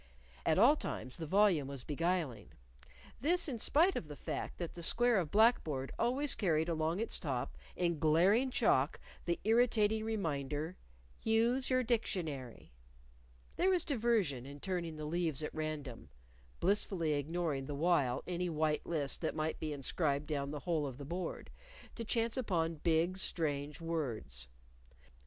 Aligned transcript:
At 0.47 0.57
all 0.57 0.75
times 0.75 1.17
the 1.17 1.27
volume 1.27 1.67
was 1.67 1.83
beguiling 1.83 2.49
this 3.19 3.47
in 3.47 3.59
spite 3.59 3.95
of 3.95 4.07
the 4.07 4.15
fact 4.15 4.57
that 4.57 4.73
the 4.73 4.81
square 4.81 5.19
of 5.19 5.29
black 5.29 5.63
board 5.63 5.91
always 5.99 6.33
carried 6.33 6.67
along 6.67 6.99
its 6.99 7.19
top, 7.19 7.55
in 7.75 7.99
glaring 7.99 8.49
chalk, 8.49 8.99
the 9.25 9.39
irritating 9.43 10.03
reminder: 10.03 10.75
Use 11.21 11.69
Your 11.69 11.83
Dictionary! 11.83 12.71
There 13.57 13.69
was 13.69 13.85
diversion 13.85 14.43
in 14.43 14.59
turning 14.59 14.95
the 14.95 15.05
leaves 15.05 15.43
at 15.43 15.53
random 15.53 16.09
(blissfully 16.59 17.13
ignoring 17.13 17.67
the 17.67 17.75
while 17.75 18.23
any 18.25 18.49
white 18.49 18.87
list 18.87 19.21
that 19.21 19.35
might 19.35 19.59
be 19.59 19.71
inscribed 19.71 20.25
down 20.25 20.49
the 20.49 20.61
whole 20.61 20.87
of 20.87 20.97
the 20.97 21.05
board) 21.05 21.51
to 21.93 22.03
chance 22.03 22.35
upon 22.37 22.77
big, 22.77 23.19
strange 23.19 23.79
words. 23.79 24.47